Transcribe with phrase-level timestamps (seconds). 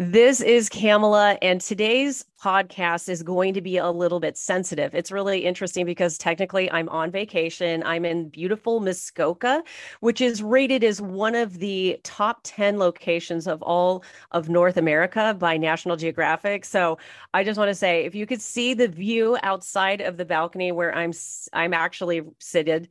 [0.00, 4.94] This is Kamala, and today's podcast is going to be a little bit sensitive.
[4.94, 7.82] It's really interesting because technically I'm on vacation.
[7.84, 9.64] I'm in beautiful Muskoka,
[9.98, 15.34] which is rated as one of the top 10 locations of all of North America
[15.36, 16.64] by National Geographic.
[16.64, 16.98] So
[17.34, 20.70] I just want to say if you could see the view outside of the balcony
[20.70, 21.12] where I'm
[21.52, 22.88] I'm actually seated,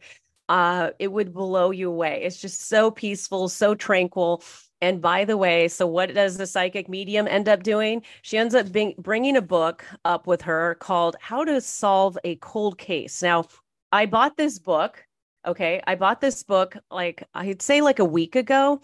[0.50, 2.24] uh, it would blow you away.
[2.24, 4.44] It's just so peaceful, so tranquil.
[4.82, 8.04] And by the way, so what does the psychic medium end up doing?
[8.22, 12.36] She ends up being, bringing a book up with her called How to Solve a
[12.36, 13.22] Cold Case.
[13.24, 13.46] Now,
[13.92, 15.04] I bought this book.
[15.46, 15.82] Okay.
[15.88, 18.82] I bought this book like I'd say like a week ago.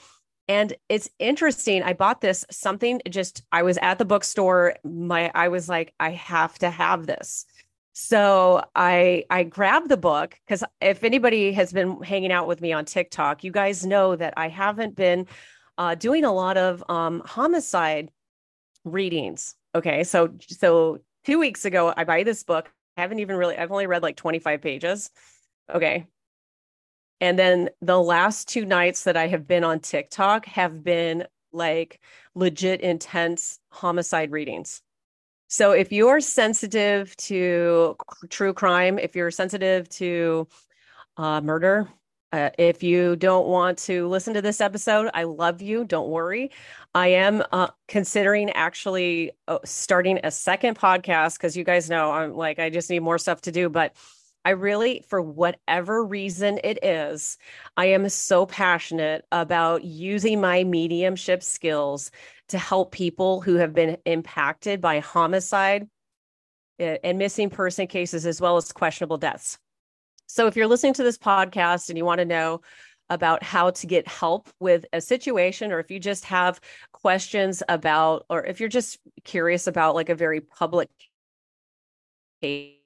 [0.47, 1.83] And it's interesting.
[1.83, 4.75] I bought this something just, I was at the bookstore.
[4.83, 7.45] My, I was like, I have to have this.
[7.93, 12.73] So I I grabbed the book because if anybody has been hanging out with me
[12.73, 15.27] on TikTok, you guys know that I haven't been
[15.77, 18.11] uh, doing a lot of um, homicide
[18.83, 19.55] readings.
[19.75, 22.71] Okay, so so two weeks ago, I buy this book.
[22.97, 23.57] I haven't even really.
[23.57, 25.09] I've only read like twenty five pages.
[25.73, 26.05] Okay,
[27.21, 31.99] and then the last two nights that I have been on TikTok have been like
[32.35, 34.81] legit intense homicide readings.
[35.47, 37.95] So if you're sensitive to
[38.29, 40.47] true crime, if you're sensitive to
[41.15, 41.87] uh, murder,
[42.33, 45.85] uh, if you don't want to listen to this episode, I love you.
[45.85, 46.49] Don't worry.
[46.95, 52.33] I am uh, considering actually uh, starting a second podcast because you guys know I'm
[52.33, 53.69] like, I just need more stuff to do.
[53.69, 53.95] But
[54.43, 57.37] I really, for whatever reason it is,
[57.77, 62.09] I am so passionate about using my mediumship skills
[62.49, 65.87] to help people who have been impacted by homicide
[66.79, 69.59] eh, and missing person cases, as well as questionable deaths.
[70.27, 72.61] So if you're listening to this podcast and you want to know
[73.09, 76.59] about how to get help with a situation, or if you just have
[76.91, 80.89] questions about, or if you're just curious about like a very public
[82.41, 82.79] case,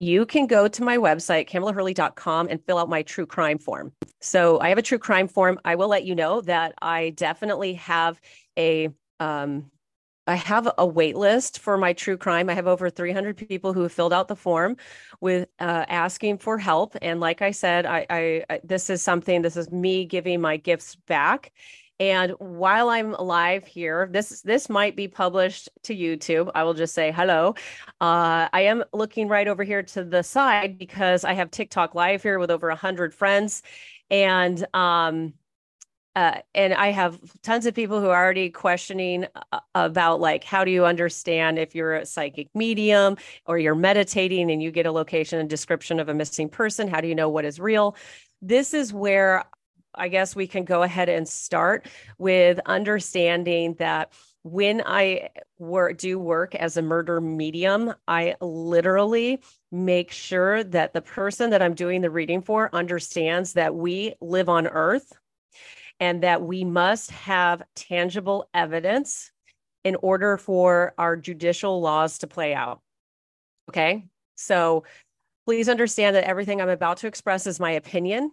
[0.00, 3.92] you can go to my website, kamalahurley.com, and fill out my true crime form.
[4.20, 5.60] So I have a true crime form.
[5.64, 8.20] I will let you know that I definitely have
[8.58, 9.70] a um,
[10.26, 12.48] I have a wait list for my true crime.
[12.48, 14.76] I have over 300 people who have filled out the form
[15.20, 16.96] with uh, asking for help.
[17.02, 19.42] And like I said, I, I, I, this is something.
[19.42, 21.52] This is me giving my gifts back.
[22.00, 26.50] And while I'm live here, this this might be published to YouTube.
[26.54, 27.54] I will just say hello.
[28.00, 32.22] Uh, I am looking right over here to the side because I have TikTok live
[32.22, 33.62] here with over hundred friends,
[34.10, 35.34] and um,
[36.14, 40.64] uh, and I have tons of people who are already questioning uh, about like how
[40.64, 44.92] do you understand if you're a psychic medium or you're meditating and you get a
[44.92, 47.96] location and description of a missing person, how do you know what is real?
[48.42, 49.44] This is where
[49.94, 51.86] I guess we can go ahead and start
[52.18, 54.12] with understanding that
[54.42, 55.30] when I
[55.96, 59.40] do work as a murder medium, I literally
[59.70, 64.48] make sure that the person that I'm doing the reading for understands that we live
[64.48, 65.12] on earth
[66.02, 69.30] and that we must have tangible evidence
[69.84, 72.80] in order for our judicial laws to play out.
[73.68, 74.06] Okay.
[74.34, 74.82] So
[75.46, 78.32] please understand that everything I'm about to express is my opinion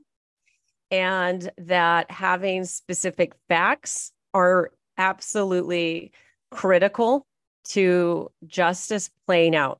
[0.89, 6.11] and that having specific facts are absolutely
[6.49, 7.27] critical
[7.65, 9.79] to justice playing out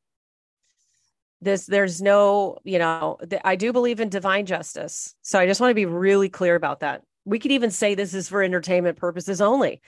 [1.41, 5.71] this there's no you know i do believe in divine justice so i just want
[5.71, 9.41] to be really clear about that we could even say this is for entertainment purposes
[9.41, 9.81] only,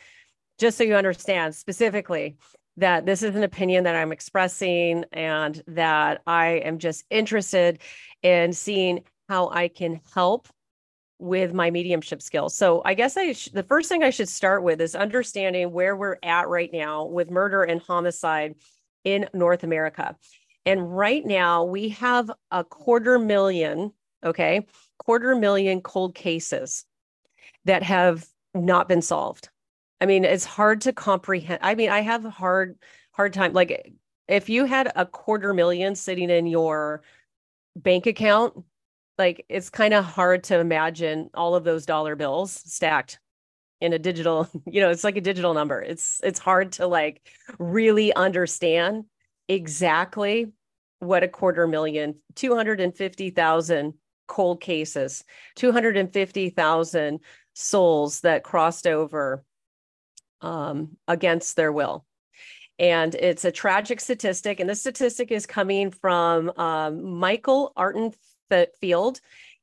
[0.57, 2.37] just so you understand specifically
[2.77, 7.79] that this is an opinion that I'm expressing and that I am just interested
[8.23, 10.47] in seeing how I can help
[11.19, 12.55] with my mediumship skills.
[12.55, 15.95] So I guess I sh- the first thing I should start with is understanding where
[15.95, 18.55] we're at right now with murder and homicide
[19.03, 20.15] in North America.
[20.65, 23.91] And right now we have a quarter million,
[24.23, 24.65] okay,
[24.97, 26.85] quarter million cold cases
[27.65, 29.49] that have not been solved.
[29.99, 31.59] I mean, it's hard to comprehend.
[31.61, 32.77] I mean, I have a hard
[33.11, 33.93] hard time like
[34.27, 37.03] if you had a quarter million sitting in your
[37.75, 38.63] bank account,
[39.17, 43.19] like it's kind of hard to imagine all of those dollar bills stacked
[43.81, 45.81] in a digital, you know, it's like a digital number.
[45.81, 47.21] It's it's hard to like
[47.59, 49.05] really understand
[49.47, 50.47] exactly
[50.99, 53.93] what a quarter million, 250,000
[54.27, 55.23] cold cases,
[55.55, 57.19] 250,000
[57.53, 59.43] souls that crossed over
[60.41, 62.05] um, against their will.
[62.79, 64.59] And it's a tragic statistic.
[64.59, 69.19] And this statistic is coming from um, Michael Arntfield.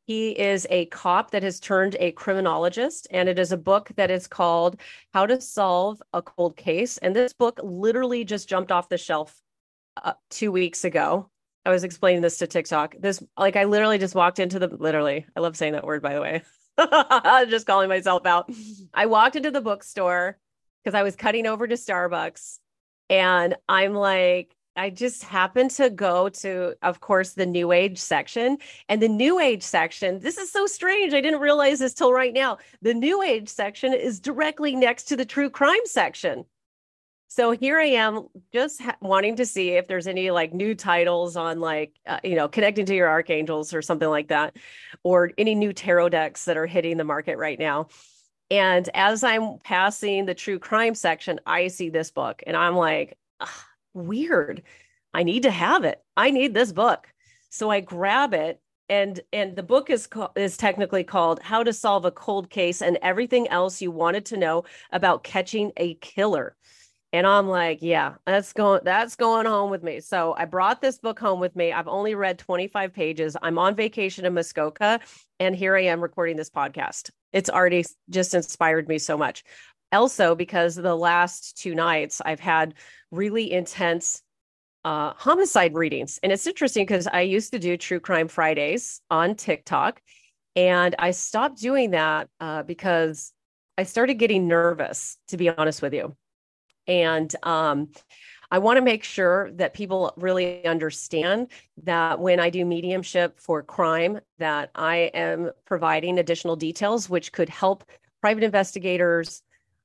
[0.07, 4.11] He is a cop that has turned a criminologist, and it is a book that
[4.11, 4.81] is called
[5.13, 6.97] How to Solve a Cold Case.
[6.97, 9.39] And this book literally just jumped off the shelf
[10.03, 11.29] uh, two weeks ago.
[11.67, 12.95] I was explaining this to TikTok.
[12.99, 16.15] This, like, I literally just walked into the, literally, I love saying that word, by
[16.15, 16.43] the way.
[17.49, 18.51] just calling myself out.
[18.95, 20.39] I walked into the bookstore
[20.83, 22.59] because I was cutting over to Starbucks
[23.11, 28.59] and I'm like, I just happened to go to, of course, the new age section.
[28.89, 31.15] And the new age section, this is so strange.
[31.15, 32.59] I didn't realize this till right now.
[32.81, 36.45] The new age section is directly next to the true crime section.
[37.29, 41.37] So here I am just ha- wanting to see if there's any like new titles
[41.37, 44.57] on like, uh, you know, connecting to your archangels or something like that,
[45.03, 47.89] or any new tarot decks that are hitting the market right now.
[48.51, 53.19] And as I'm passing the true crime section, I see this book and I'm like,
[53.95, 54.63] weird.
[55.13, 56.03] I need to have it.
[56.17, 57.09] I need this book.
[57.51, 62.05] So I grab it and and the book is is technically called How to Solve
[62.07, 66.57] a Cold Case and Everything Else You Wanted to Know About Catching a Killer.
[67.13, 70.01] And I'm like, yeah, that's going that's going home with me.
[70.01, 71.73] So I brought this book home with me.
[71.73, 73.37] I've only read 25 pages.
[73.41, 75.01] I'm on vacation in Muskoka
[75.41, 77.11] and here I am recording this podcast.
[77.33, 79.43] It's already just inspired me so much.
[79.91, 82.75] Also because the last two nights I've had
[83.11, 84.23] really intense
[84.85, 86.19] uh, homicide readings.
[86.23, 90.01] And it's interesting because I used to do True Crime Fridays on TikTok,
[90.57, 93.33] and I stopped doing that uh, because
[93.77, 96.17] I started getting nervous, to be honest with you.
[96.89, 97.91] And um,
[98.51, 101.49] I want to make sure that people really understand
[101.85, 107.51] that when I do mediumship for crime, that I am providing additional details which could
[107.51, 107.85] help
[108.23, 109.43] private investigators,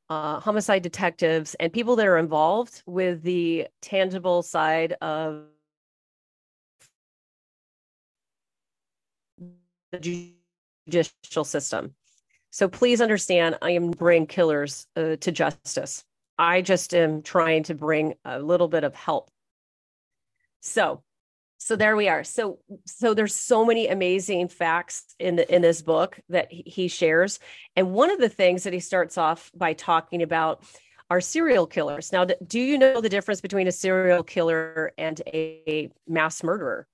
[0.09, 5.44] uh, homicide detectives, and people that are involved with the tangible side of
[9.91, 10.33] the
[10.88, 11.94] judicial system.
[12.50, 16.05] So please understand, I am bringing killers uh, to justice.
[16.38, 19.30] I just am trying to bring a little bit of help.
[20.62, 21.03] So,
[21.57, 22.24] so there we are.
[22.24, 27.39] So, so there's so many amazing facts in the, in this book that he shares,
[27.75, 30.63] and one of the things that he starts off by talking about
[31.09, 32.12] are serial killers.
[32.12, 36.88] Now, do you know the difference between a serial killer and a mass murderer?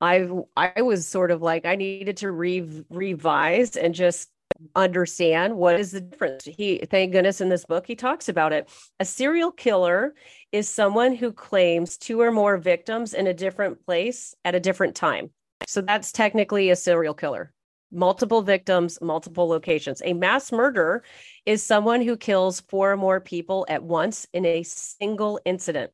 [0.00, 4.30] I I was sort of like I needed to re- revise and just
[4.74, 6.44] understand what is the difference.
[6.44, 8.68] He, thank goodness, in this book, he talks about it.
[9.00, 10.14] A serial killer
[10.52, 14.94] is someone who claims two or more victims in a different place at a different
[14.94, 15.30] time.
[15.66, 17.52] So that's technically a serial killer.
[17.90, 20.02] Multiple victims, multiple locations.
[20.04, 21.02] A mass murderer
[21.46, 25.90] is someone who kills four or more people at once in a single incident.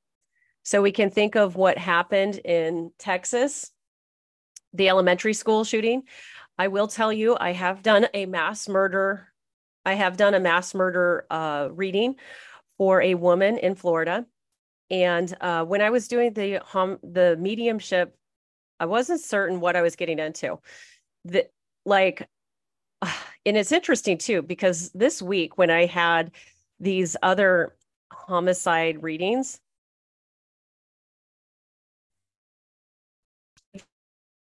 [0.65, 3.71] So we can think of what happened in Texas,
[4.73, 6.03] the elementary school shooting.
[6.59, 9.29] I will tell you, I have done a mass murder.
[9.85, 12.17] I have done a mass murder uh, reading
[12.79, 14.27] for a woman in Florida,
[14.91, 18.17] and uh, when I was doing the hum, the mediumship,
[18.81, 20.59] I wasn't certain what I was getting into.
[21.25, 21.49] The
[21.85, 22.29] like,
[23.03, 26.33] and it's interesting too because this week when I had
[26.81, 27.77] these other
[28.13, 29.61] homicide readings,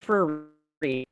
[0.01, 0.47] for
[0.81, 1.08] read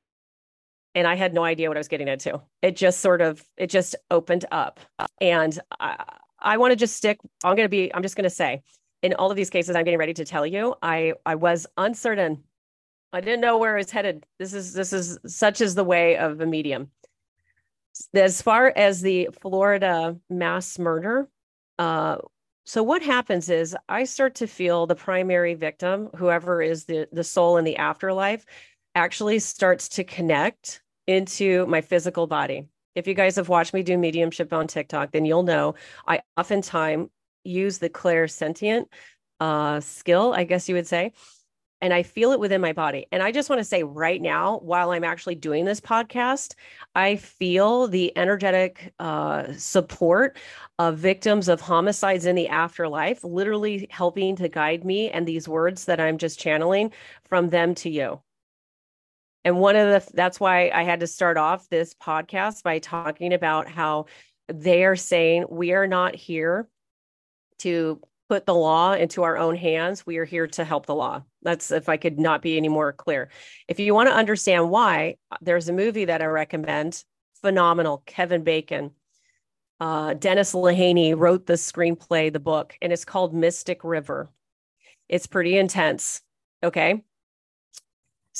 [0.98, 2.42] and I had no idea what I was getting into.
[2.64, 4.80] It just sort of it just opened up,
[5.22, 6.04] and I,
[6.40, 7.20] I want to just stick.
[7.44, 7.94] I'm going to be.
[7.94, 8.64] I'm just going to say,
[9.04, 12.44] in all of these cases, I'm getting ready to tell you, I I was uncertain.
[13.14, 14.26] I didn't know where I was headed.
[14.40, 16.90] This is this is such is the way of a medium.
[18.16, 21.30] As far as the Florida mass murder,
[21.78, 22.18] uh,
[22.66, 27.24] so what happens is I start to feel the primary victim, whoever is the the
[27.24, 28.46] soul in the afterlife,
[28.96, 32.68] actually starts to connect into my physical body.
[32.96, 35.76] If you guys have watched me do mediumship on TikTok, then you'll know
[36.08, 37.10] I oftentimes
[37.44, 38.86] use the clairsentient
[39.40, 41.14] uh, skill, I guess you would say,
[41.80, 43.06] and I feel it within my body.
[43.12, 46.56] And I just want to say right now, while I'm actually doing this podcast,
[46.96, 50.38] I feel the energetic uh, support
[50.80, 55.86] of victims of homicides in the afterlife, literally helping to guide me and these words
[55.86, 56.92] that I'm just channeling
[57.24, 58.22] from them to you.
[59.44, 63.34] And one of the that's why I had to start off this podcast by talking
[63.34, 64.06] about how
[64.48, 66.68] they are saying we are not here
[67.60, 70.06] to put the law into our own hands.
[70.06, 71.24] We are here to help the law.
[71.44, 73.30] That's if I could not be any more clear.
[73.68, 77.04] If you want to understand why, there's a movie that I recommend,
[77.42, 78.92] phenomenal, Kevin Bacon.
[79.80, 84.30] Uh, Dennis Lehane wrote the screenplay, the book, and it's called Mystic River.
[85.08, 86.22] It's pretty intense.
[86.64, 87.04] Okay.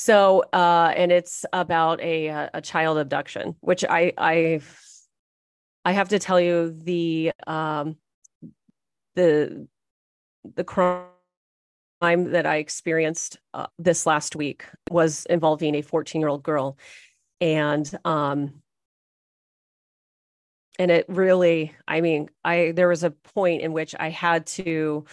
[0.00, 4.60] So, uh, and it's about a a child abduction, which I I
[5.84, 7.96] I have to tell you the um
[9.16, 9.66] the
[10.54, 11.02] the crime
[12.00, 16.78] that I experienced uh, this last week was involving a 14 year old girl,
[17.40, 18.62] and um
[20.78, 25.04] and it really i mean i there was a point in which i had to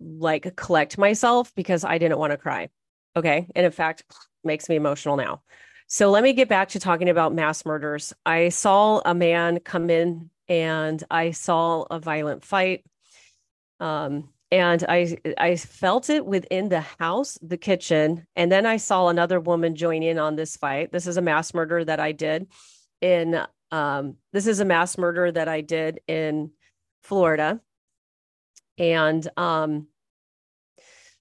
[0.00, 2.68] like collect myself because i didn't want to cry
[3.16, 3.46] okay.
[3.54, 4.04] And in fact
[4.44, 5.42] makes me emotional now.
[5.88, 8.12] So let me get back to talking about mass murders.
[8.24, 12.84] I saw a man come in and i saw a violent fight.
[13.80, 18.26] Um and i i felt it within the house the kitchen.
[18.36, 20.92] And then i saw another woman join in on this fight.
[20.92, 22.46] This is a mass murder that i did
[23.00, 26.52] in um, this is a mass murder that I did in
[27.02, 27.60] Florida.
[28.78, 29.88] And um,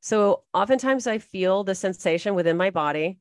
[0.06, 3.18] so oftentimes I feel the sensation within my body.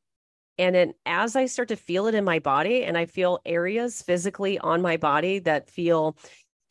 [0.59, 4.03] And then as I start to feel it in my body, and I feel areas
[4.03, 6.15] physically on my body that feel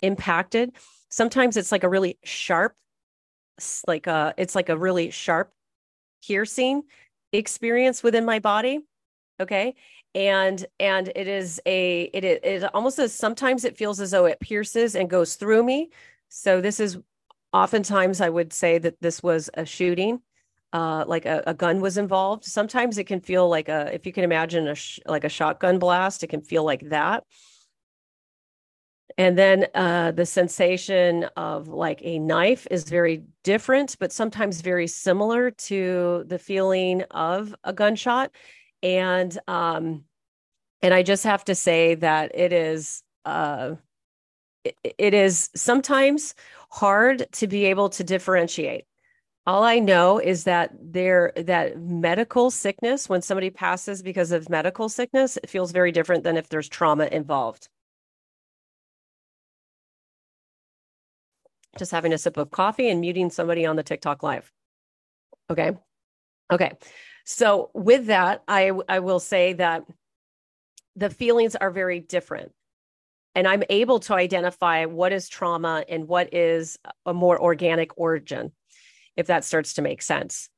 [0.03, 0.77] impacted,
[1.09, 2.77] sometimes it's like a really sharp,
[3.89, 5.53] like a, uh, it's like a really sharp
[6.25, 6.85] piercing
[7.33, 8.79] experience within my body.
[9.41, 9.75] Okay
[10.15, 14.39] and and it is a it it almost as sometimes it feels as though it
[14.39, 15.91] pierces and goes through me
[16.29, 16.99] so this is
[17.55, 20.21] oftentimes i would say that this was a shooting
[20.75, 22.45] uh, like a, a, gun was involved.
[22.45, 25.79] Sometimes it can feel like a if you can imagine a sh- like a shotgun
[25.79, 27.23] blast it can feel like that.
[29.17, 34.89] And then uh, the sensation of like a knife is very different but sometimes very
[34.89, 38.33] similar to the feeling of a gunshot.
[38.83, 40.05] And um
[40.83, 43.77] and i just have to say that it is uh
[44.65, 46.35] it, it is sometimes
[46.75, 48.85] hard to be able to differentiate.
[49.47, 54.89] All i know is that there that medical sickness when somebody passes because of medical
[54.89, 57.69] sickness it feels very different than if there's trauma involved.
[61.79, 64.51] Just having a sip of coffee and muting somebody on the tiktok live.
[65.51, 65.73] Okay?
[66.53, 66.73] Okay.
[67.25, 69.85] So with that, I I will say that
[70.97, 72.53] the feelings are very different.
[73.35, 78.53] And I'm able to identify what is trauma and what is a more organic origin,
[79.17, 80.49] if that starts to make sense.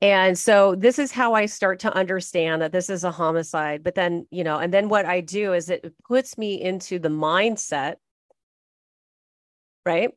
[0.00, 3.82] And so this is how I start to understand that this is a homicide.
[3.82, 7.08] But then, you know, and then what I do is it puts me into the
[7.08, 7.96] mindset,
[9.84, 10.10] right?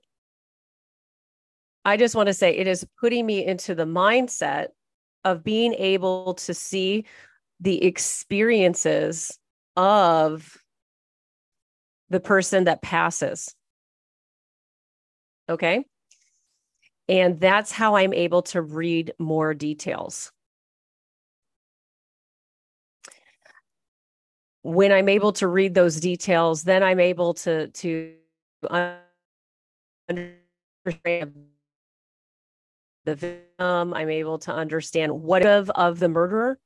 [1.83, 4.67] I just want to say it is putting me into the mindset
[5.23, 7.05] of being able to see
[7.59, 9.37] the experiences
[9.75, 10.57] of
[12.11, 13.55] the person that passes.
[15.49, 15.85] Okay.
[17.07, 20.31] And that's how I'm able to read more details.
[24.63, 28.13] When I'm able to read those details, then I'm able to to
[29.97, 31.33] understand
[33.05, 33.93] the victim.
[33.93, 36.59] I'm able to understand what of of the murderer.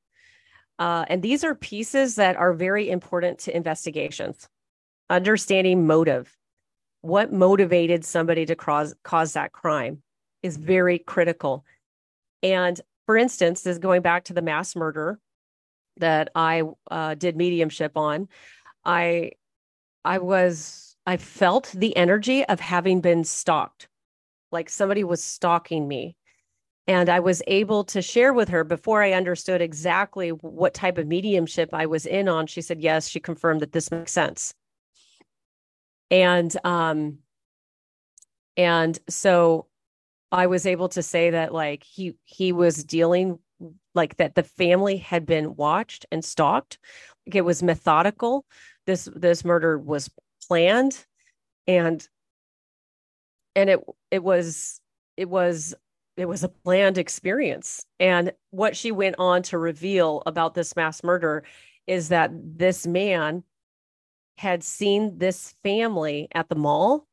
[0.78, 4.50] Uh, and these are pieces that are very important to investigations.
[5.10, 6.36] Understanding motive,
[7.02, 10.02] what motivated somebody to cause cause that crime,
[10.42, 11.66] is very critical.
[12.42, 15.20] And for instance, this going back to the mass murder
[15.98, 18.28] that I uh, did mediumship on.
[18.84, 19.32] I
[20.04, 23.88] I was I felt the energy of having been stalked,
[24.52, 26.16] like somebody was stalking me
[26.88, 31.08] and I was able to share with her before I understood exactly what type of
[31.08, 32.48] mediumship I was in on.
[32.48, 34.54] She said, yes, she confirmed that this makes sense.
[36.12, 37.20] And, um,
[38.58, 39.68] and so
[40.32, 43.40] I was able to say that like he, he was dealing
[43.94, 46.78] like that the family had been watched and stalked.
[47.26, 48.46] Like it was methodical.
[48.86, 50.10] This, this murder was
[50.48, 51.06] planned
[51.68, 52.08] and,
[53.56, 53.80] and it,
[54.12, 54.80] it was,
[55.18, 55.76] it was
[56.18, 57.86] it was a planned experience.
[58.00, 61.44] And what she went on to reveal about this mass murder
[61.88, 63.44] is that this man
[64.38, 67.08] had seen this family at the mall.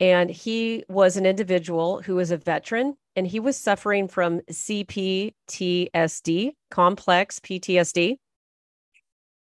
[0.00, 5.32] And he was an individual who was a veteran and he was suffering from CPTSD,
[6.70, 8.18] complex PTSD.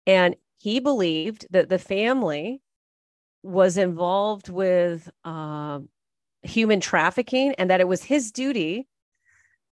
[0.06, 2.62] And he believed that the family
[3.44, 5.80] was involved with uh,
[6.44, 8.88] human trafficking and that it was his duty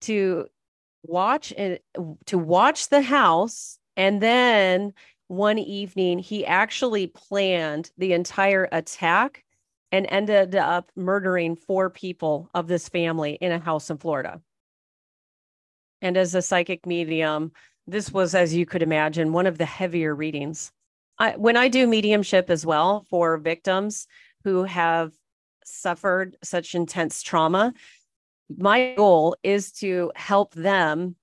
[0.02, 0.48] to
[1.04, 1.80] watch and
[2.26, 4.94] to watch the house and then
[5.28, 9.44] one evening he actually planned the entire attack
[9.92, 14.42] and ended up murdering four people of this family in a house in Florida.
[16.02, 17.52] And as a psychic medium,
[17.88, 20.72] this was, as you could imagine, one of the heavier readings.
[21.18, 24.08] I, when I do mediumship as well for victims
[24.44, 25.14] who have
[25.64, 27.74] suffered such intense trauma,
[28.56, 31.16] my goal is to help them.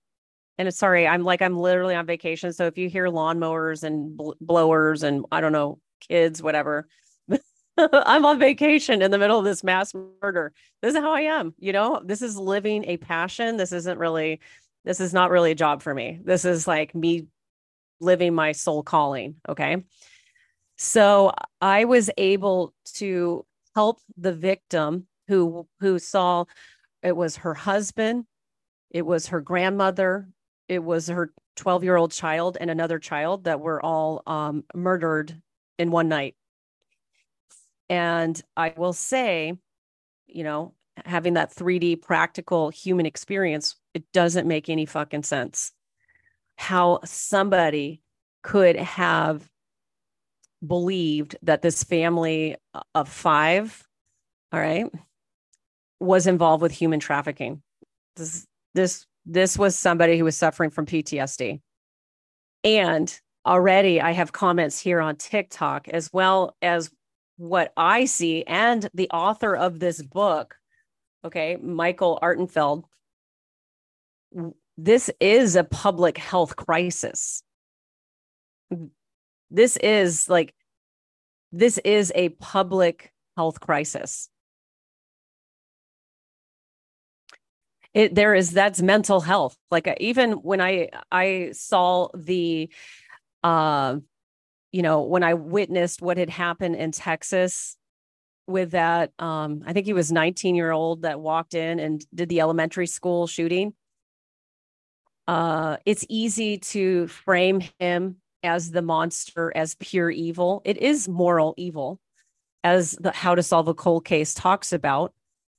[0.58, 2.52] And sorry, I'm like, I'm literally on vacation.
[2.52, 5.78] So if you hear lawnmowers and bl- blowers and I don't know,
[6.08, 6.86] kids, whatever,
[7.78, 10.52] I'm on vacation in the middle of this mass murder.
[10.82, 11.54] This is how I am.
[11.58, 13.56] You know, this is living a passion.
[13.56, 14.40] This isn't really,
[14.84, 16.20] this is not really a job for me.
[16.22, 17.26] This is like me
[18.00, 19.36] living my soul calling.
[19.48, 19.84] Okay.
[20.76, 26.44] So I was able to help the victim who who saw
[27.02, 28.26] it was her husband,
[28.90, 30.28] it was her grandmother,
[30.72, 35.38] it was her 12 year old child and another child that were all um, murdered
[35.78, 36.34] in one night.
[37.90, 39.52] And I will say,
[40.26, 40.72] you know,
[41.04, 45.72] having that 3D practical human experience, it doesn't make any fucking sense
[46.56, 48.00] how somebody
[48.42, 49.46] could have
[50.66, 52.56] believed that this family
[52.94, 53.86] of five,
[54.52, 54.86] all right,
[56.00, 57.62] was involved with human trafficking.
[58.16, 61.60] This this this was somebody who was suffering from PTSD.
[62.64, 66.90] And already I have comments here on TikTok as well as
[67.36, 70.56] what I see and the author of this book,
[71.24, 72.84] okay, Michael Arntfield.
[74.76, 77.42] This is a public health crisis
[79.52, 80.54] this is like
[81.52, 84.28] this is a public health crisis
[87.94, 92.68] it there is that's mental health like uh, even when i i saw the
[93.44, 93.96] uh
[94.70, 97.76] you know when i witnessed what had happened in texas
[98.46, 102.28] with that um i think he was 19 year old that walked in and did
[102.28, 103.72] the elementary school shooting
[105.28, 110.62] uh it's easy to frame him as the monster as pure evil.
[110.64, 112.00] It is moral evil,
[112.64, 115.12] as the How to Solve a Cold Case talks about,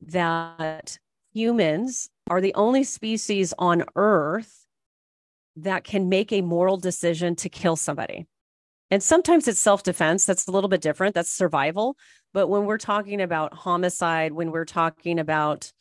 [0.08, 0.98] that
[1.34, 4.66] humans are the only species on Earth
[5.56, 8.26] that can make a moral decision to kill somebody.
[8.90, 10.26] And sometimes it's self defense.
[10.26, 11.16] That's a little bit different.
[11.16, 11.98] That's survival.
[12.34, 15.72] But when we're talking about homicide, when we're talking about,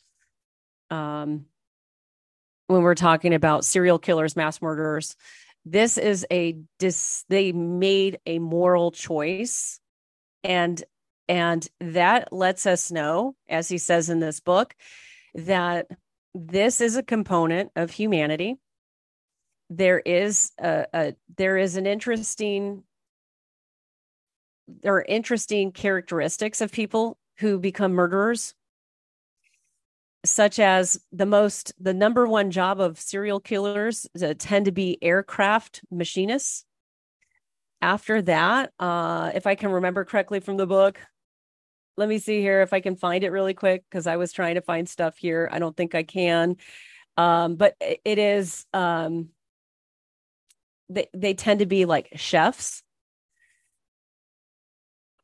[0.89, 1.45] um,
[2.67, 5.15] when we're talking about serial killers, mass murderers,
[5.65, 9.79] this is a dis they made a moral choice
[10.43, 10.83] and
[11.29, 14.75] and that lets us know as he says in this book
[15.35, 15.87] that
[16.33, 18.57] this is a component of humanity.
[19.69, 22.83] There is a, a there is an interesting
[24.67, 28.55] there are interesting characteristics of people who become murderers
[30.25, 34.07] such as the most the number one job of serial killers
[34.39, 36.65] tend to be aircraft machinists.
[37.81, 40.99] After that uh if i can remember correctly from the book
[41.97, 44.55] let me see here if i can find it really quick because i was trying
[44.55, 45.49] to find stuff here.
[45.51, 46.57] I don't think i can.
[47.17, 49.29] Um but it is um
[50.89, 52.83] they they tend to be like chefs.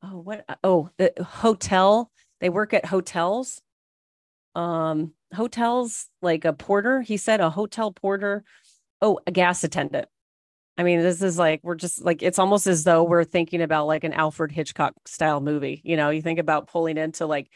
[0.04, 3.62] Oh what oh the hotel they work at hotels.
[4.56, 8.44] Um hotels like a porter he said a hotel porter.
[9.02, 10.08] Oh a gas attendant
[10.80, 13.86] i mean this is like we're just like it's almost as though we're thinking about
[13.86, 17.48] like an alfred hitchcock style movie you know you think about pulling into like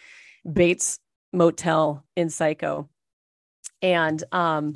[0.52, 1.00] bates
[1.32, 2.88] motel in psycho
[3.82, 4.74] and um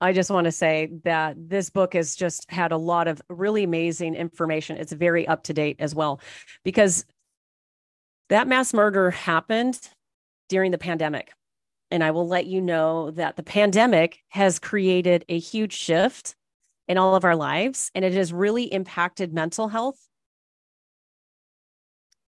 [0.00, 3.64] I just want to say that this book has just had a lot of really
[3.64, 4.76] amazing information.
[4.76, 6.20] It's very up to date as well,
[6.62, 7.04] because
[8.28, 9.80] that mass murder happened
[10.48, 11.32] during the pandemic.
[11.90, 16.36] And I will let you know that the pandemic has created a huge shift
[16.88, 19.98] in all of our lives and it has really impacted mental health.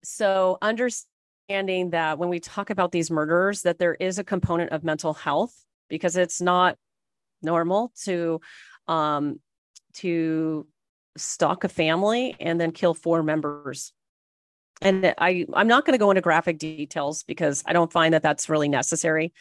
[0.03, 4.83] So, understanding that when we talk about these murders that there is a component of
[4.83, 5.53] mental health
[5.89, 6.77] because it's not
[7.41, 8.39] normal to
[8.87, 9.39] um
[9.93, 10.65] to
[11.17, 13.91] stalk a family and then kill four members
[14.81, 18.23] and I I'm not going to go into graphic details because I don't find that
[18.23, 19.33] that's really necessary.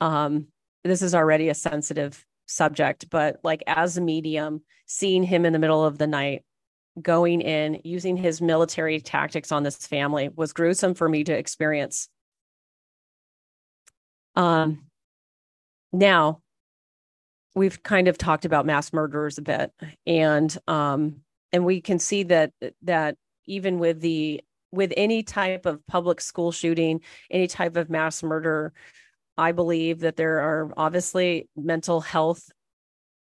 [0.00, 0.48] Um,
[0.84, 5.58] this is already a sensitive subject, but like as a medium, seeing him in the
[5.58, 6.44] middle of the night,
[7.00, 12.08] going in, using his military tactics on this family was gruesome for me to experience.
[14.36, 14.84] Um,
[15.92, 16.40] now
[17.54, 19.72] we've kind of talked about mass murderers a bit,
[20.06, 25.86] and um, and we can see that that even with the with any type of
[25.86, 28.72] public school shooting, any type of mass murder,
[29.36, 32.50] I believe that there are obviously mental health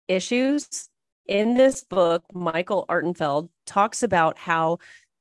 [0.07, 0.89] issues
[1.27, 4.79] in this book, Michael Arntfield talks about how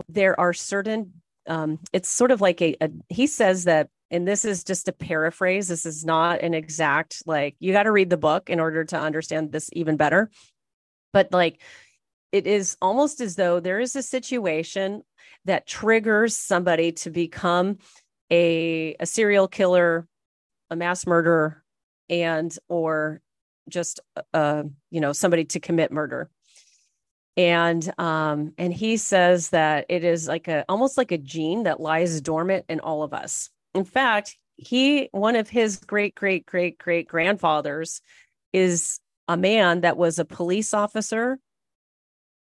[0.08, 1.12] there are certain,
[1.48, 4.92] um, it's sort of like a, a, he says that, and this is just a
[4.92, 8.84] paraphrase, this is not an exact, like, you got to read the book in order
[8.84, 10.30] to understand this even better.
[11.12, 11.60] But like,
[12.30, 15.02] it is almost as though there is a situation
[15.44, 17.78] that triggers somebody to become
[18.30, 20.06] a, a serial killer,
[20.70, 21.62] a mass murderer,
[22.08, 23.20] and or
[23.68, 24.00] just
[24.32, 26.30] uh you know somebody to commit murder.
[27.36, 31.80] And um and he says that it is like a almost like a gene that
[31.80, 33.50] lies dormant in all of us.
[33.74, 38.00] In fact he one of his great great great great grandfathers
[38.52, 41.38] is a man that was a police officer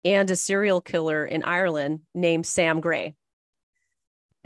[0.05, 3.15] and a serial killer in Ireland named Sam Gray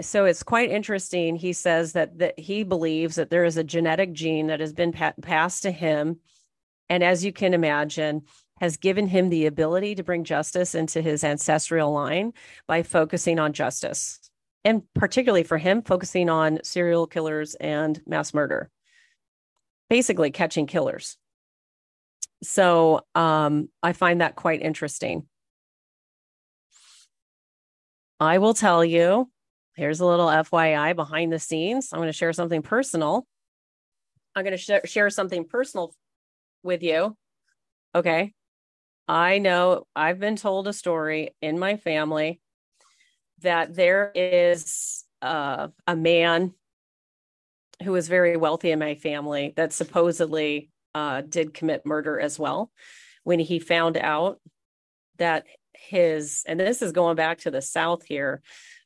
[0.01, 4.13] so it's quite interesting he says that that he believes that there is a genetic
[4.13, 6.19] gene that has been pa- passed to him
[6.93, 8.21] and as you can imagine,
[8.61, 12.35] has given him the ability to bring justice into his ancestral line
[12.69, 14.21] by focusing on justice.
[14.63, 18.71] And particularly for him, focusing on serial killers and mass murder,
[19.89, 21.17] basically catching killers.
[22.43, 25.27] So um, I find that quite interesting.
[28.21, 29.31] I will tell you
[29.77, 31.91] here's a little FYI behind the scenes.
[31.93, 33.27] I'm going to share something personal.
[34.35, 35.95] I'm going to sh- share something personal
[36.63, 37.17] with you.
[37.95, 38.33] Okay.
[39.09, 42.41] I know I've been told a story in my family
[43.41, 46.55] that there is uh, a man
[47.83, 52.71] who is very wealthy in my family that supposedly uh, did commit murder as well.
[53.25, 54.41] When he found out
[55.19, 58.43] that his, and this is going back to the South here,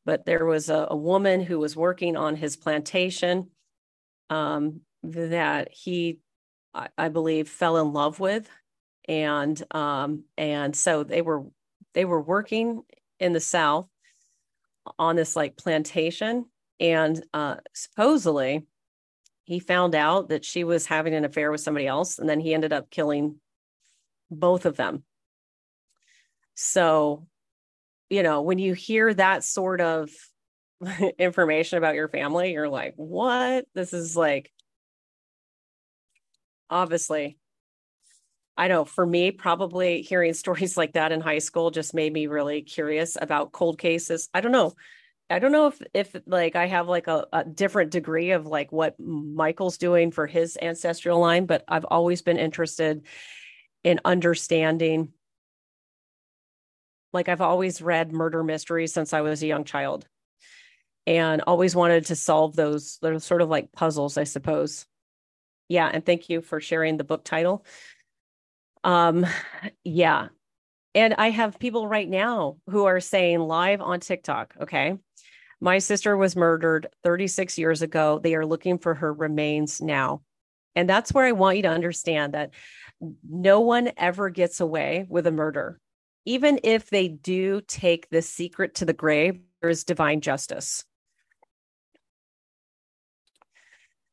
[0.06, 3.50] but there was a, a woman who was working on his plantation
[4.30, 6.20] um, that he
[6.76, 8.48] I, I believe, fell in love with,
[9.08, 11.44] and um, and so they were
[11.94, 12.82] they were working
[13.18, 13.88] in the South
[14.98, 16.46] on this like plantation,
[16.78, 18.66] and uh, supposedly
[19.44, 22.52] he found out that she was having an affair with somebody else, and then he
[22.52, 23.36] ended up killing
[24.30, 25.02] both of them.
[26.54, 27.26] So,
[28.10, 30.10] you know, when you hear that sort of
[31.18, 33.66] information about your family, you're like, what?
[33.74, 34.50] This is like
[36.68, 37.38] obviously
[38.56, 42.26] I know for me, probably hearing stories like that in high school just made me
[42.26, 44.28] really curious about cold cases.
[44.32, 44.72] I don't know.
[45.28, 48.70] I don't know if if like I have like a, a different degree of like
[48.70, 53.02] what Michael's doing for his ancestral line, but I've always been interested
[53.82, 55.12] in understanding.
[57.16, 60.06] Like I've always read murder mysteries since I was a young child,
[61.06, 62.98] and always wanted to solve those.
[63.00, 64.84] They're sort of like puzzles, I suppose.
[65.68, 67.64] Yeah and thank you for sharing the book title.
[68.84, 69.26] Um
[69.82, 70.28] yeah.
[70.94, 74.98] And i have people right now who are saying live on tiktok okay?
[75.58, 78.20] My sister was murdered 36 years ago.
[78.22, 80.20] They are looking for her remains now.
[80.74, 82.50] And that's where i want you to understand that
[83.26, 85.80] no one ever gets away with a murder
[86.26, 90.84] even if they do take the secret to the grave there is divine justice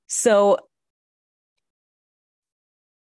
[0.07, 0.57] so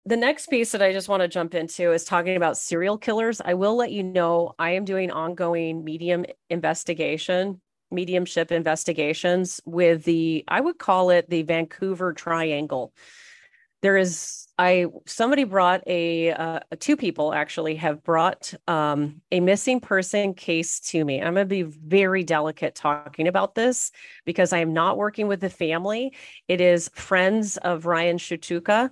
[0.08, 3.42] the next piece that I just want to jump into is talking about serial killers.
[3.44, 10.44] I will let you know I am doing ongoing medium investigation, mediumship investigations with the,
[10.48, 12.94] I would call it the Vancouver Triangle.
[13.80, 19.78] There is, I, somebody brought a, uh, two people actually have brought um, a missing
[19.80, 21.20] person case to me.
[21.20, 23.92] I'm going to be very delicate talking about this
[24.24, 26.12] because I am not working with the family.
[26.48, 28.90] It is friends of Ryan Shtuka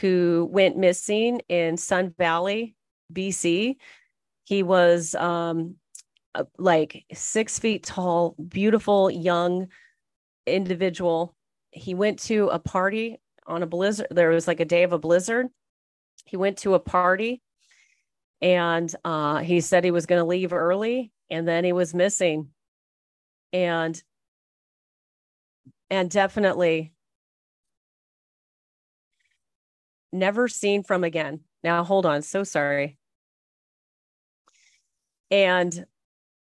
[0.00, 2.74] who went missing in Sun Valley,
[3.12, 3.76] BC.
[4.44, 5.76] He was um,
[6.58, 9.68] like six feet tall, beautiful young
[10.46, 11.34] individual.
[11.70, 13.20] He went to a party
[13.50, 14.06] on a blizzard.
[14.10, 15.48] There was like a day of a blizzard.
[16.24, 17.42] He went to a party
[18.40, 22.48] and uh, he said he was going to leave early and then he was missing.
[23.52, 24.00] And
[25.90, 26.92] and definitely
[30.12, 31.40] never seen from again.
[31.64, 32.22] Now, hold on.
[32.22, 32.96] So sorry.
[35.32, 35.86] And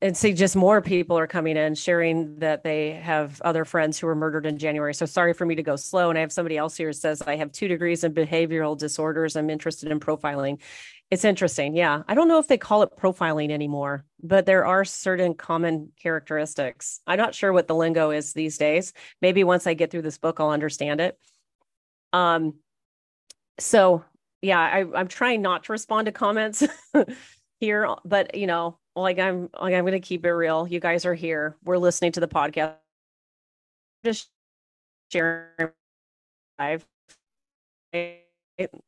[0.01, 4.07] and see just more people are coming in sharing that they have other friends who
[4.07, 4.93] were murdered in January.
[4.93, 6.09] So sorry for me to go slow.
[6.09, 9.35] And I have somebody else here says I have two degrees in behavioral disorders.
[9.35, 10.59] I'm interested in profiling.
[11.11, 11.75] It's interesting.
[11.75, 12.03] Yeah.
[12.07, 16.99] I don't know if they call it profiling anymore, but there are certain common characteristics.
[17.07, 18.91] I'm not sure what the lingo is these days.
[19.21, 21.17] Maybe once I get through this book, I'll understand it.
[22.11, 22.55] Um,
[23.59, 24.03] so
[24.41, 26.63] yeah, I, I'm trying not to respond to comments
[27.59, 30.67] here, but you know, like I'm like I'm gonna keep it real.
[30.67, 31.55] You guys are here.
[31.63, 32.75] We're listening to the podcast.
[34.03, 34.29] Just
[35.11, 35.71] sharing
[36.59, 36.85] live.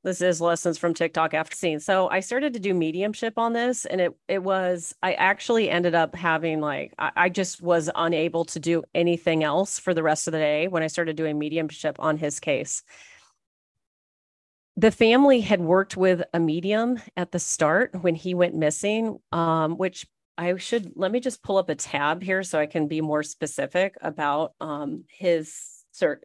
[0.04, 1.80] This is lessons from TikTok after seeing.
[1.80, 5.94] So I started to do mediumship on this, and it it was I actually ended
[5.96, 10.28] up having like I, I just was unable to do anything else for the rest
[10.28, 12.84] of the day when I started doing mediumship on his case
[14.78, 19.76] the family had worked with a medium at the start when he went missing, um,
[19.78, 20.06] which
[20.38, 23.24] I should let me just pull up a tab here so I can be more
[23.24, 26.18] specific about um, his cert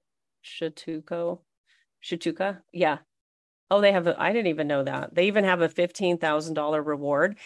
[0.45, 1.41] Shatuko.
[2.05, 2.61] Shatuka.
[2.73, 2.99] Yeah.
[3.71, 5.15] Oh, they have I didn't even know that.
[5.15, 7.39] They even have a $15,000 reward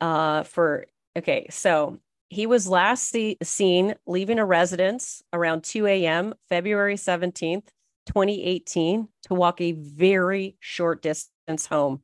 [0.00, 0.86] uh, for
[1.18, 6.34] okay, so he was last see, seen leaving a residence around 2 a.m.
[6.48, 7.66] February 17th,
[8.06, 12.02] 2018 to walk a very short distance home.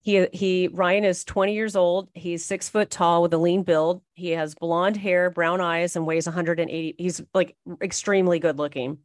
[0.00, 2.08] He he Ryan is 20 years old.
[2.14, 4.02] He's six foot tall with a lean build.
[4.14, 6.94] He has blonde hair, brown eyes, and weighs 180.
[6.96, 8.98] He's like extremely good looking.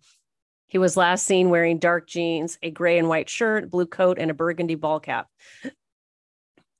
[0.67, 4.31] He was last seen wearing dark jeans, a gray and white shirt, blue coat, and
[4.31, 5.27] a burgundy ball cap.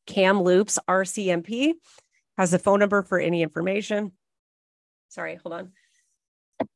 [0.05, 1.73] Kamloops RCMP
[2.37, 4.11] has a phone number for any information.
[5.09, 5.71] Sorry, hold on.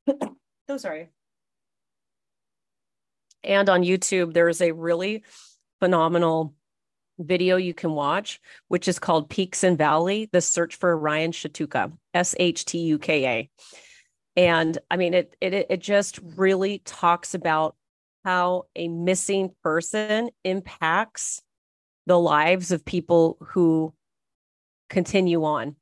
[0.68, 1.10] oh, sorry.
[3.46, 5.24] And on YouTube, there's a really
[5.80, 6.54] phenomenal
[7.20, 11.94] video you can watch, which is called Peaks and Valley, the search for Ryan Shtuka,
[12.14, 13.50] S H T U K A.
[14.36, 17.76] And I mean, it, it, it just really talks about
[18.26, 21.42] how a missing person impacts
[22.06, 23.94] the lives of people who
[24.90, 25.76] continue on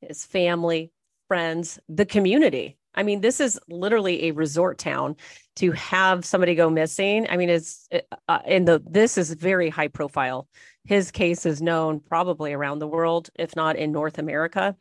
[0.00, 0.92] his family,
[1.26, 2.76] friends, the community.
[2.94, 5.16] I mean, this is literally a resort town
[5.56, 7.26] to have somebody go missing.
[7.28, 7.88] I mean, it's
[8.28, 10.48] uh, in the this is very high profile.
[10.84, 14.76] His case is known probably around the world, if not in North America.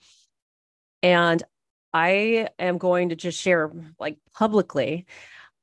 [1.01, 1.41] And
[1.93, 5.05] I am going to just share like publicly.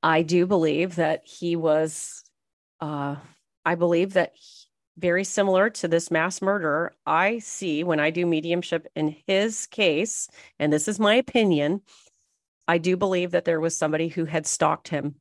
[0.02, 2.22] I do believe that he was.
[2.80, 3.16] Uh,
[3.64, 6.92] I believe that he, very similar to this mass murder.
[7.06, 11.82] I see when I do mediumship in his case, and this is my opinion
[12.70, 15.16] I do believe that there was somebody who had stalked him.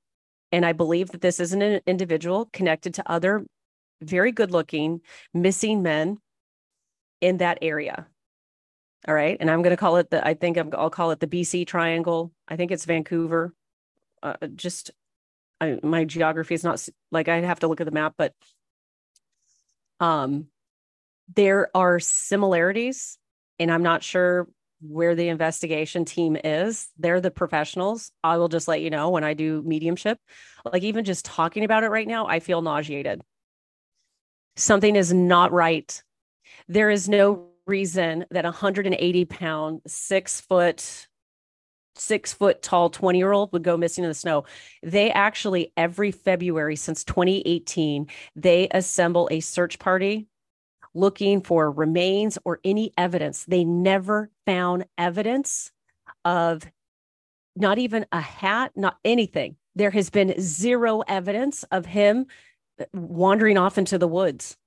[0.51, 3.43] And I believe that this is an individual connected to other
[4.03, 5.01] very good looking
[5.33, 6.19] missing men
[7.21, 8.05] in that area.
[9.07, 9.35] All right.
[9.39, 11.65] And I'm going to call it the, I think i will call it the BC
[11.65, 12.31] Triangle.
[12.47, 13.51] I think it's Vancouver.
[14.21, 14.91] Uh, just
[15.59, 18.35] I, my geography is not like I'd have to look at the map, but
[19.99, 20.49] um,
[21.35, 23.17] there are similarities.
[23.57, 24.47] And I'm not sure
[24.81, 26.87] where the investigation team is.
[26.97, 28.11] They're the professionals.
[28.23, 30.17] I will just let you know when I do mediumship.
[30.65, 33.21] Like even just talking about it right now, I feel nauseated.
[34.55, 36.01] Something is not right.
[36.67, 41.07] There is no reason that a 180 pound, six foot,
[41.95, 44.45] six foot tall 20 year old would go missing in the snow.
[44.81, 50.28] They actually, every February since 2018, they assemble a search party
[50.99, 53.45] looking for remains or any evidence.
[53.45, 55.71] They never found evidence
[56.25, 56.63] of
[57.55, 59.55] not even a hat, not anything.
[59.75, 62.25] There has been zero evidence of him
[62.93, 64.57] wandering off into the woods.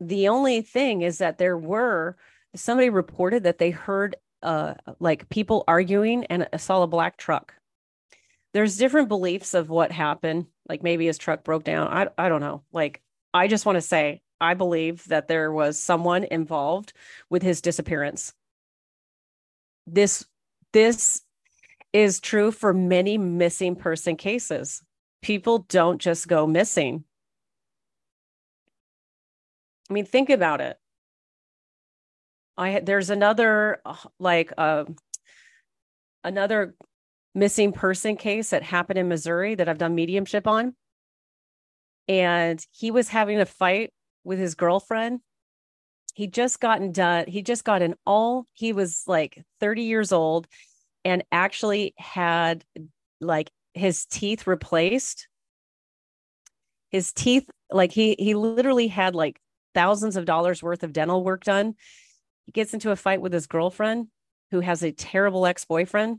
[0.00, 2.16] The only thing is that there were
[2.54, 7.54] somebody reported that they heard uh, like people arguing and saw a black truck.
[8.52, 10.46] There's different beliefs of what happened.
[10.68, 11.88] Like maybe his truck broke down.
[11.88, 12.62] I I don't know.
[12.72, 16.92] Like I just want to say I believe that there was someone involved
[17.30, 18.32] with his disappearance.
[19.86, 20.26] This
[20.72, 21.22] this
[21.92, 24.82] is true for many missing person cases.
[25.22, 27.04] People don't just go missing.
[29.88, 30.76] I mean, think about it.
[32.56, 33.80] I there's another
[34.18, 34.84] like uh,
[36.24, 36.74] another
[37.34, 40.74] missing person case that happened in Missouri that I've done mediumship on.
[42.06, 43.93] And he was having a fight
[44.24, 45.20] with his girlfriend.
[46.14, 47.26] He just gotten done.
[47.26, 48.46] He just got an all.
[48.52, 50.46] He was like 30 years old
[51.04, 52.64] and actually had
[53.20, 55.28] like his teeth replaced.
[56.90, 59.40] His teeth, like he he literally had like
[59.74, 61.74] thousands of dollars worth of dental work done.
[62.46, 64.08] He gets into a fight with his girlfriend,
[64.52, 66.18] who has a terrible ex-boyfriend.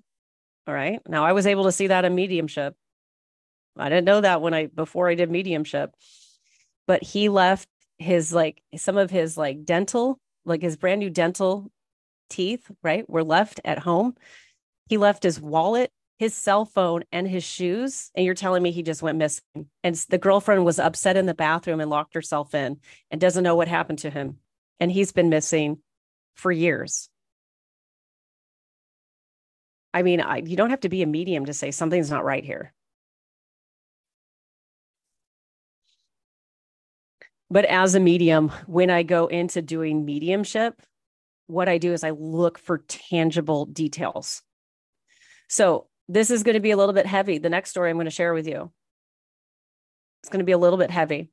[0.67, 0.99] All right.
[1.07, 2.75] Now I was able to see that in mediumship.
[3.77, 5.93] I didn't know that when I before I did mediumship.
[6.87, 11.71] But he left his like some of his like dental, like his brand new dental
[12.29, 14.15] teeth, right, were left at home.
[14.87, 18.83] He left his wallet his cell phone and his shoes and you're telling me he
[18.83, 19.69] just went missing.
[19.83, 22.79] And the girlfriend was upset in the bathroom and locked herself in
[23.11, 24.37] and doesn't know what happened to him.
[24.79, 25.79] And he's been missing
[26.35, 27.09] for years.
[29.93, 32.43] I mean I, you don't have to be a medium to say something's not right
[32.43, 32.73] here
[37.55, 40.81] but as a medium when i go into doing mediumship
[41.47, 44.43] what i do is i look for tangible details
[45.47, 47.37] so this is going to be a little bit heavy.
[47.37, 48.71] The next story I'm going to share with you.
[50.21, 51.29] It's going to be a little bit heavy.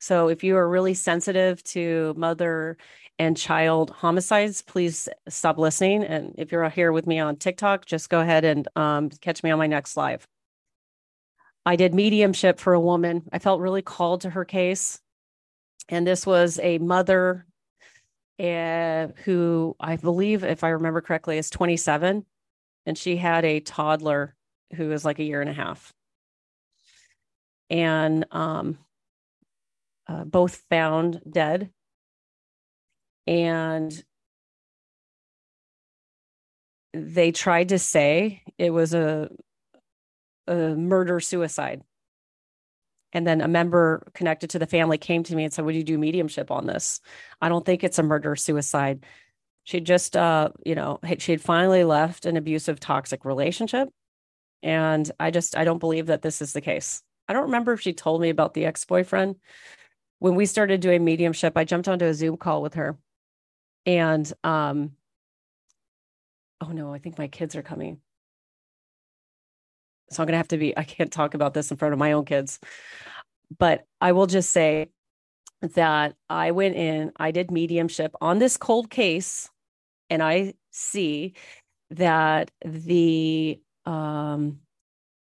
[0.00, 2.76] So if you are really sensitive to mother
[3.18, 6.04] and child homicides, please stop listening.
[6.04, 9.50] And if you're here with me on TikTok, just go ahead and um, catch me
[9.50, 10.26] on my next live.
[11.66, 13.28] I did mediumship for a woman.
[13.32, 15.00] I felt really called to her case.
[15.88, 17.46] And this was a mother
[18.38, 22.24] uh, who I believe, if I remember correctly, is 27
[22.86, 24.34] and she had a toddler
[24.76, 25.92] who was like a year and a half.
[27.70, 28.78] And um,
[30.06, 31.70] uh, both found dead.
[33.26, 34.02] And
[36.94, 39.30] they tried to say it was a,
[40.46, 41.82] a murder suicide.
[43.12, 45.82] And then a member connected to the family came to me and said, Would you
[45.82, 47.00] do mediumship on this?
[47.40, 49.04] I don't think it's a murder suicide.
[49.64, 53.88] She just uh you know she had finally left an abusive toxic relationship.
[54.62, 57.02] And i just i don't believe that this is the case.
[57.28, 59.36] I don't remember if she told me about the ex-boyfriend.
[60.20, 62.98] When we started doing mediumship i jumped onto a zoom call with her.
[63.86, 64.92] And um
[66.60, 68.00] oh no i think my kids are coming
[70.10, 72.12] so i'm gonna have to be i can't talk about this in front of my
[72.12, 72.58] own kids.
[73.58, 74.90] But i will just say
[75.74, 79.48] that i went in i did mediumship on this cold case
[80.10, 81.34] and I see
[81.90, 84.60] that the um,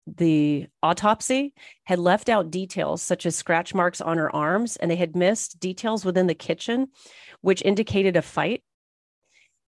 [0.07, 1.53] the autopsy
[1.85, 5.59] had left out details such as scratch marks on her arms, and they had missed
[5.59, 6.87] details within the kitchen,
[7.41, 8.63] which indicated a fight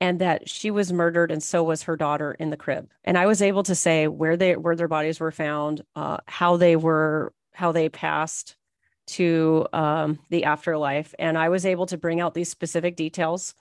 [0.01, 3.27] and that she was murdered and so was her daughter in the crib and i
[3.27, 7.33] was able to say where they where their bodies were found uh, how they were
[7.53, 8.57] how they passed
[9.07, 13.55] to um, the afterlife and i was able to bring out these specific details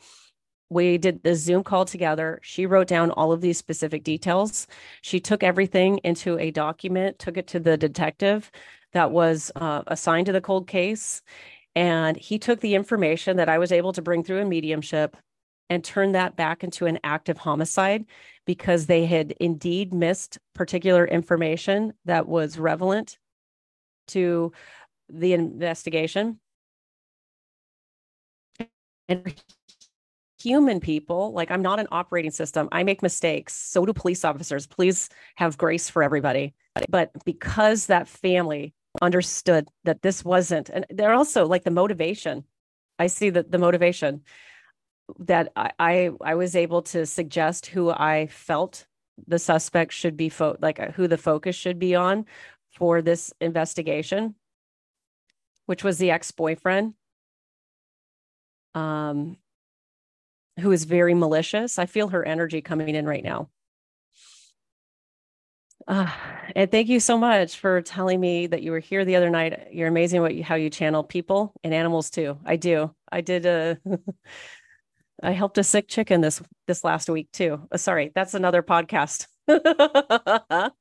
[0.70, 2.40] we did the Zoom call together.
[2.44, 4.68] She wrote down all of these specific details.
[5.02, 8.52] She took everything into a document, took it to the detective
[8.94, 11.22] that was uh, assigned to the cold case.
[11.76, 15.16] And he took the information that I was able to bring through in mediumship
[15.70, 18.06] and turned that back into an active homicide
[18.46, 23.18] because they had indeed missed particular information that was relevant
[24.08, 24.52] to
[25.10, 26.40] the investigation.
[29.10, 29.34] And
[30.42, 31.34] human people.
[31.34, 32.70] Like I'm not an operating system.
[32.72, 33.54] I make mistakes.
[33.54, 34.68] So do police officers.
[34.68, 36.54] Please have grace for everybody.
[36.90, 42.44] But because that family understood that this wasn't, and they're also like the motivation.
[43.00, 44.22] I see that the motivation
[45.20, 48.86] that I, I, I was able to suggest who I felt
[49.28, 52.26] the suspect should be fo- like uh, who the focus should be on
[52.72, 54.36] for this investigation,
[55.66, 56.94] which was the ex-boyfriend.
[58.76, 59.38] Um,
[60.60, 61.80] who is very malicious.
[61.80, 63.50] I feel her energy coming in right now.
[65.88, 66.12] Uh,
[66.56, 69.70] and thank you so much for telling me that you were here the other night.
[69.72, 72.38] You're amazing what you, how you channel people and animals too.
[72.46, 72.94] I do.
[73.10, 73.80] I did a
[75.24, 77.68] I helped a sick chicken this this last week too.
[77.72, 79.28] Uh, sorry, that's another podcast.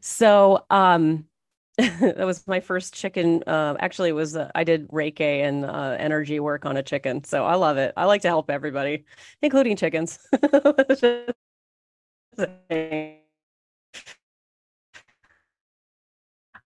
[0.00, 1.24] so, um
[1.78, 3.42] that was my first chicken.
[3.46, 7.24] Uh, actually, it was uh, I did Reiki and uh, energy work on a chicken,
[7.24, 7.94] so I love it.
[7.96, 9.04] I like to help everybody,
[9.40, 10.18] including chickens.
[12.38, 12.46] All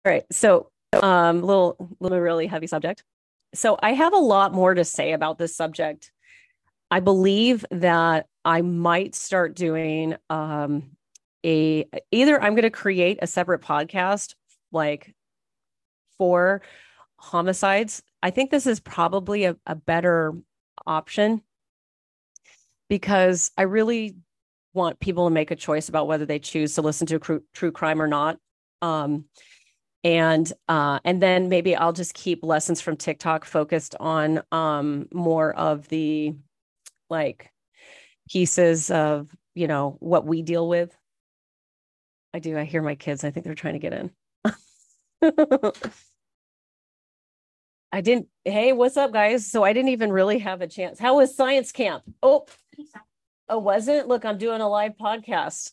[0.05, 0.71] right, so
[1.03, 3.05] um, little little really heavy subject.
[3.55, 6.11] So I have a lot more to say about this subject.
[6.95, 10.93] I believe that I might start doing um,
[11.45, 14.37] a either I'm going to create a separate podcast
[14.71, 15.13] like
[16.19, 16.63] for
[17.17, 20.35] homicides, I think this is probably a, a better
[20.87, 21.43] option
[22.89, 24.15] because I really
[24.73, 27.73] want people to make a choice about whether they choose to listen to true, true
[27.73, 28.39] crime or not.
[28.83, 29.25] Um,
[30.05, 35.53] and uh, and then maybe I'll just keep lessons from TikTok focused on um, more
[35.57, 36.37] of the
[37.11, 37.51] like
[38.29, 40.97] pieces of you know what we deal with.
[42.33, 42.59] I do.
[42.59, 43.23] I hear my kids.
[43.25, 44.11] I think they're trying to get in.
[47.93, 48.27] I didn't.
[48.45, 49.47] Hey, what's up, guys?
[49.47, 50.99] So I didn't even really have a chance.
[50.99, 52.03] How was science camp?
[52.23, 52.47] Oh,
[53.49, 54.09] oh, wasn't?
[54.09, 55.71] Look, I'm doing a live podcast.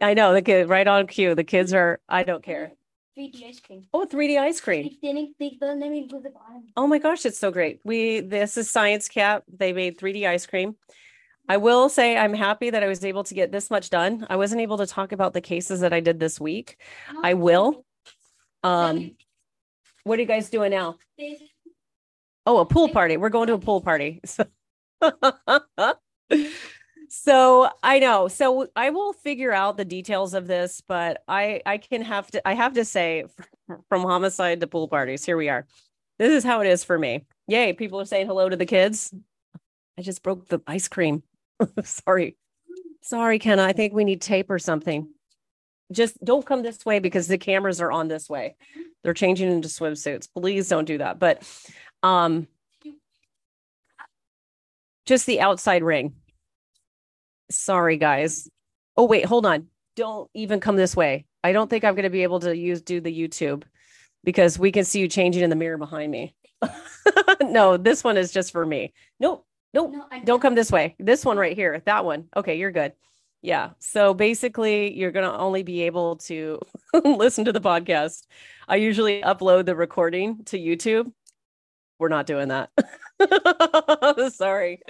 [0.00, 1.34] I know the kid right on cue.
[1.34, 2.72] The kids are, I don't care.
[3.18, 3.84] 3D ice cream.
[3.92, 4.84] Oh, 3D ice cream.
[4.84, 6.64] They didn't, they don't let me do the bottom.
[6.76, 7.80] Oh my gosh, it's so great.
[7.84, 9.42] We this is Science Cap.
[9.52, 10.76] They made 3D ice cream.
[11.48, 14.26] I will say I'm happy that I was able to get this much done.
[14.30, 16.78] I wasn't able to talk about the cases that I did this week.
[17.22, 17.84] I will.
[18.62, 19.16] Um
[20.04, 20.96] what are you guys doing now?
[22.46, 23.16] Oh, a pool party.
[23.16, 24.22] We're going to a pool party.
[27.08, 28.28] So, I know.
[28.28, 32.46] So I will figure out the details of this, but I I can have to
[32.46, 33.24] I have to say
[33.88, 35.66] from homicide to pool parties, here we are.
[36.18, 37.24] This is how it is for me.
[37.46, 39.14] Yay, people are saying hello to the kids.
[39.98, 41.22] I just broke the ice cream.
[41.84, 42.36] Sorry.
[43.00, 43.62] Sorry, Kenna.
[43.62, 45.08] I think we need tape or something.
[45.90, 48.56] Just don't come this way because the cameras are on this way.
[49.02, 50.28] They're changing into swimsuits.
[50.32, 51.18] Please don't do that.
[51.18, 51.42] But
[52.02, 52.46] um
[55.06, 56.14] just the outside ring.
[57.50, 58.48] Sorry, guys.
[58.96, 59.68] Oh, wait, hold on.
[59.96, 61.26] Don't even come this way.
[61.42, 63.64] I don't think I'm going to be able to use do the YouTube
[64.24, 66.34] because we can see you changing in the mirror behind me.
[67.40, 68.92] no, this one is just for me.
[69.20, 69.46] Nope.
[69.74, 69.92] Nope.
[69.92, 70.96] No, Don't come this way.
[70.98, 71.82] This one right here.
[71.84, 72.28] That one.
[72.36, 72.92] Okay, you're good.
[73.42, 73.70] Yeah.
[73.78, 76.60] So basically, you're going to only be able to
[77.04, 78.26] listen to the podcast.
[78.66, 81.12] I usually upload the recording to YouTube.
[81.98, 82.70] We're not doing that.
[84.32, 84.80] Sorry.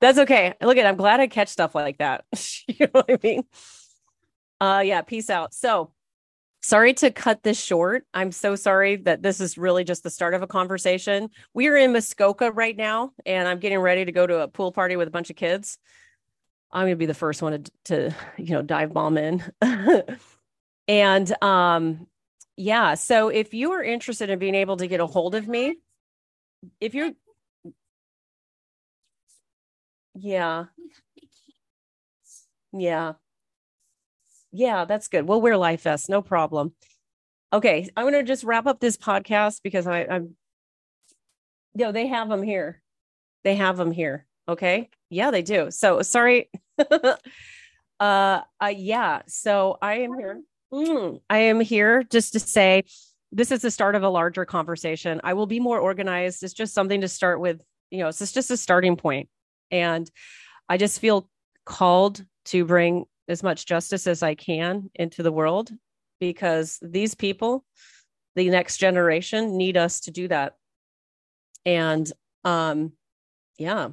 [0.00, 0.54] That's okay.
[0.60, 2.24] Look at I'm glad I catch stuff like that.
[2.68, 3.44] you know what I mean?
[4.60, 5.54] Uh yeah, peace out.
[5.54, 5.92] So
[6.62, 8.04] sorry to cut this short.
[8.12, 11.30] I'm so sorry that this is really just the start of a conversation.
[11.54, 14.72] We are in Muskoka right now, and I'm getting ready to go to a pool
[14.72, 15.78] party with a bunch of kids.
[16.72, 19.42] I'm gonna be the first one to, to you know dive bomb in.
[20.88, 22.06] and um
[22.56, 25.76] yeah, so if you are interested in being able to get a hold of me,
[26.78, 27.12] if you're
[30.14, 30.66] yeah,
[32.72, 33.14] yeah.
[34.52, 35.28] Yeah, that's good.
[35.28, 36.74] We'll wear life vests, no problem.
[37.52, 40.36] Okay, I'm gonna just wrap up this podcast because I, I'm.
[41.74, 42.82] No, they have them here.
[43.44, 44.26] They have them here.
[44.48, 44.88] Okay.
[45.08, 45.70] Yeah, they do.
[45.70, 46.50] So sorry.
[46.78, 47.16] uh,
[48.00, 48.40] uh,
[48.76, 49.22] yeah.
[49.28, 50.40] So I am here.
[50.72, 52.84] Mm, I am here just to say
[53.32, 55.20] this is the start of a larger conversation.
[55.24, 56.42] I will be more organized.
[56.42, 57.60] It's just something to start with.
[57.90, 59.28] You know, it's just just a starting point,
[59.70, 60.10] and
[60.68, 61.28] I just feel
[61.64, 65.70] called to bring as much justice as I can into the world
[66.18, 67.64] because these people,
[68.36, 70.54] the next generation, need us to do that.
[71.64, 72.10] And
[72.44, 72.92] um,
[73.58, 73.90] yeah.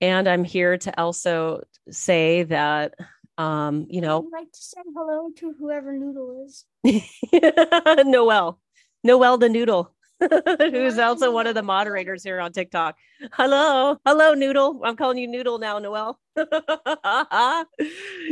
[0.00, 2.94] And I'm here to also say that,
[3.36, 6.64] um, you know, I'd like to say hello to whoever Noodle is.
[8.06, 8.60] Noel,
[9.04, 9.94] Noel the Noodle,
[10.58, 12.96] who's also one of the moderators here on TikTok.
[13.32, 14.80] Hello, hello, Noodle.
[14.84, 16.18] I'm calling you Noodle now, Noel.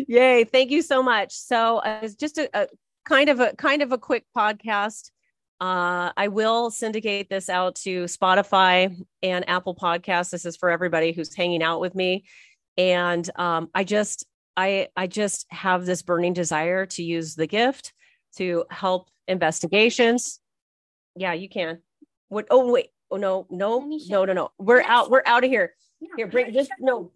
[0.08, 0.44] Yay!
[0.44, 1.32] Thank you so much.
[1.32, 2.66] So uh, it's just a, a
[3.04, 5.10] kind of a kind of a quick podcast.
[5.60, 10.30] Uh, I will syndicate this out to Spotify and Apple Podcasts.
[10.30, 12.24] This is for everybody who's hanging out with me,
[12.76, 14.26] and um, I just
[14.56, 17.92] I I just have this burning desire to use the gift
[18.38, 20.40] to help investigations.
[21.16, 21.78] Yeah, you can.
[22.28, 22.46] What?
[22.50, 22.88] Oh wait.
[23.10, 24.50] Oh no, no, Let me show no, no, no.
[24.58, 25.10] We're out.
[25.10, 25.74] We're out of here.
[26.16, 27.12] Here, bring- just- no.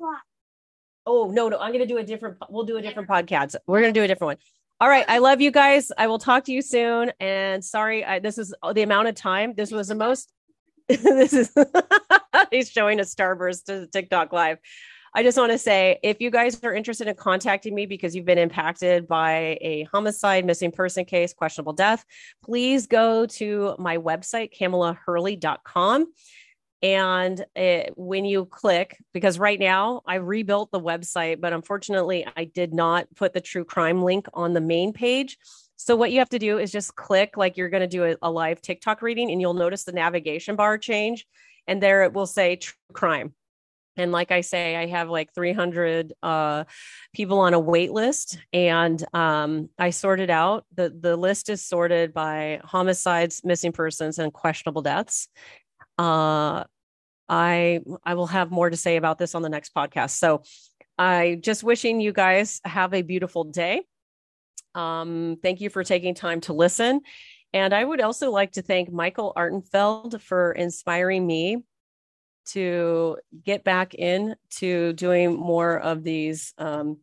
[1.07, 1.59] Oh no, no.
[1.59, 2.39] I'm gonna do a different.
[2.49, 3.57] We'll do a different podcast.
[3.67, 4.37] We're gonna do a different one.
[4.81, 5.05] All right.
[5.09, 5.93] I love you guys.
[5.99, 7.13] I will talk to you soon.
[7.21, 9.55] And sorry, I, this is oh, the amount of time.
[9.55, 10.33] This was the most.
[10.89, 11.53] this is.
[12.51, 14.59] he's showing a starburst to TikTok live.
[15.13, 18.25] I just want to say if you guys are interested in contacting me because you've
[18.25, 22.05] been impacted by a homicide, missing person case, questionable death,
[22.45, 26.13] please go to my website, CamelaHurley.com.
[26.83, 32.45] And it, when you click, because right now I rebuilt the website, but unfortunately I
[32.45, 35.37] did not put the true crime link on the main page.
[35.77, 38.17] So what you have to do is just click like you're going to do a,
[38.23, 41.27] a live TikTok reading, and you'll notice the navigation bar change,
[41.67, 43.35] and there it will say true crime.
[44.01, 46.65] And like I say, I have like 300 uh,
[47.15, 52.13] people on a wait list, and um, I sorted out the the list is sorted
[52.13, 55.29] by homicides, missing persons, and questionable deaths.
[55.99, 56.65] Uh,
[57.29, 60.11] I I will have more to say about this on the next podcast.
[60.11, 60.43] So
[60.99, 63.83] I just wishing you guys have a beautiful day.
[64.75, 67.01] Um, thank you for taking time to listen.
[67.53, 71.65] And I would also like to thank Michael Arntfield for inspiring me
[72.47, 76.99] to get back into doing more of these, um,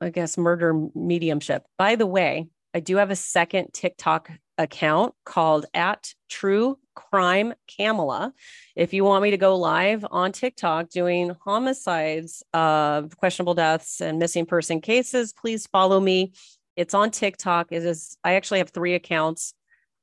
[0.00, 1.64] I guess, murder mediumship.
[1.78, 8.32] By the way, I do have a second TikTok account called at True Crime Kamala.
[8.74, 14.18] If you want me to go live on TikTok doing homicides, uh, questionable deaths, and
[14.18, 16.32] missing person cases, please follow me.
[16.74, 17.68] It's on TikTok.
[17.70, 18.16] It is.
[18.24, 19.54] I actually have three accounts.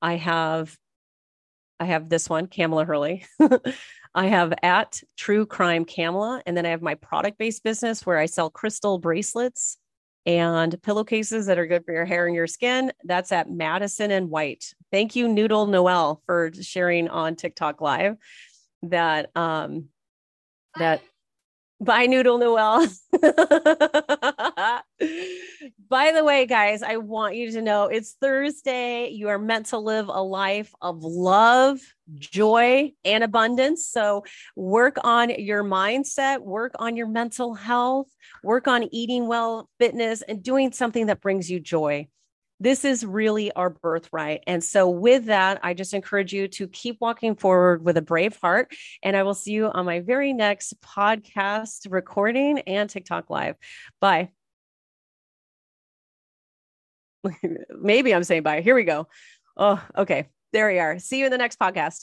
[0.01, 0.77] I have,
[1.79, 3.25] I have this one, Kamala Hurley.
[4.15, 8.17] I have at True Crime Kamala, and then I have my product based business where
[8.17, 9.77] I sell crystal bracelets
[10.25, 12.91] and pillowcases that are good for your hair and your skin.
[13.03, 14.73] That's at Madison and White.
[14.91, 18.17] Thank you, Noodle Noel, for sharing on TikTok Live
[18.83, 19.85] that um
[20.77, 21.01] that
[21.79, 22.87] Bye, Noodle Noel.
[25.89, 29.09] By the way, guys, I want you to know it's Thursday.
[29.09, 31.79] You are meant to live a life of love,
[32.15, 33.87] joy, and abundance.
[33.87, 34.23] So,
[34.55, 38.07] work on your mindset, work on your mental health,
[38.43, 42.07] work on eating well, fitness, and doing something that brings you joy
[42.63, 44.41] this is really our birthright.
[44.47, 48.37] And so, with that, I just encourage you to keep walking forward with a brave
[48.37, 48.73] heart.
[49.03, 53.57] And I will see you on my very next podcast recording and TikTok live.
[53.99, 54.29] Bye.
[57.69, 58.61] Maybe I'm saying bye.
[58.61, 59.07] Here we go.
[59.57, 60.29] Oh, okay.
[60.53, 60.99] There we are.
[60.99, 61.99] See you in the next podcast.